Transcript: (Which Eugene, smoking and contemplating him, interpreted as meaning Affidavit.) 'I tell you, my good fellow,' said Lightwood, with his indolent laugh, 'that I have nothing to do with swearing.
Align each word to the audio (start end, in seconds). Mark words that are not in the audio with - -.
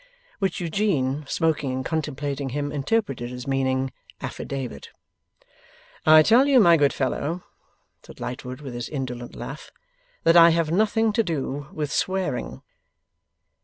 (Which 0.39 0.59
Eugene, 0.59 1.25
smoking 1.27 1.71
and 1.71 1.85
contemplating 1.85 2.49
him, 2.49 2.71
interpreted 2.71 3.31
as 3.31 3.45
meaning 3.45 3.91
Affidavit.) 4.19 4.89
'I 6.07 6.23
tell 6.23 6.47
you, 6.47 6.59
my 6.59 6.75
good 6.75 6.91
fellow,' 6.91 7.43
said 8.01 8.19
Lightwood, 8.19 8.61
with 8.61 8.73
his 8.73 8.89
indolent 8.89 9.35
laugh, 9.35 9.69
'that 10.23 10.35
I 10.37 10.49
have 10.49 10.71
nothing 10.71 11.13
to 11.13 11.21
do 11.21 11.67
with 11.71 11.91
swearing. 11.91 12.63